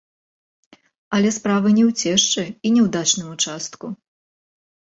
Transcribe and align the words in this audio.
Але 1.17 1.29
справа 1.37 1.69
не 1.77 1.83
ў 1.89 2.15
цешчы 2.15 2.43
і 2.47 2.67
не 2.79 2.83
ў 2.87 2.89
дачным 2.99 3.27
участку. 3.35 3.85